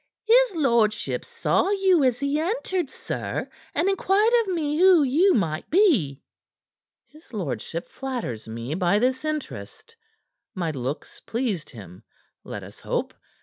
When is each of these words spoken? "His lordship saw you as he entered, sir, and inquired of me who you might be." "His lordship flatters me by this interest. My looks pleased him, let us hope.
"His 0.25 0.55
lordship 0.55 1.23
saw 1.23 1.69
you 1.69 2.03
as 2.03 2.19
he 2.21 2.39
entered, 2.39 2.89
sir, 2.89 3.47
and 3.75 3.87
inquired 3.87 4.33
of 4.41 4.47
me 4.47 4.79
who 4.79 5.03
you 5.03 5.35
might 5.35 5.69
be." 5.69 6.23
"His 7.05 7.31
lordship 7.33 7.85
flatters 7.85 8.47
me 8.47 8.73
by 8.73 8.97
this 8.97 9.23
interest. 9.23 9.95
My 10.55 10.71
looks 10.71 11.19
pleased 11.19 11.69
him, 11.69 12.01
let 12.43 12.63
us 12.63 12.79
hope. 12.79 13.13